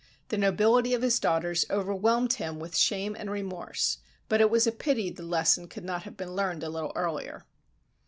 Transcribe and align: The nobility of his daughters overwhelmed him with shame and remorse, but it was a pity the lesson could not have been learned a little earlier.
The 0.29 0.37
nobility 0.39 0.95
of 0.95 1.03
his 1.03 1.19
daughters 1.19 1.63
overwhelmed 1.69 2.33
him 2.33 2.57
with 2.57 2.75
shame 2.75 3.15
and 3.19 3.29
remorse, 3.29 3.99
but 4.29 4.41
it 4.41 4.49
was 4.49 4.65
a 4.65 4.71
pity 4.71 5.11
the 5.11 5.21
lesson 5.21 5.67
could 5.67 5.85
not 5.85 6.05
have 6.05 6.17
been 6.17 6.35
learned 6.35 6.63
a 6.63 6.69
little 6.69 6.91
earlier. 6.95 7.45